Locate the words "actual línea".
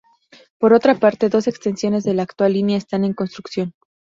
2.23-2.75